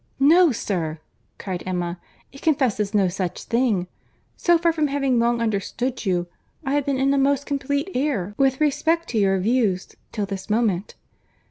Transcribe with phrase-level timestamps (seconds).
[0.19, 0.97] "No, sir,"
[1.37, 1.99] cried Emma,
[2.31, 3.85] "it confesses no such thing.
[4.35, 6.25] So far from having long understood you,
[6.65, 10.49] I have been in a most complete error with respect to your views, till this
[10.49, 10.95] moment.